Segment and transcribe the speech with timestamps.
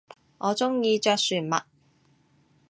[0.39, 1.61] 我中意着船襪